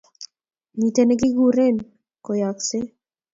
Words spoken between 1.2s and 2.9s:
kikren koyaakse